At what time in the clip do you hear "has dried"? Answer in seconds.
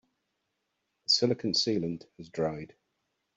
2.17-2.73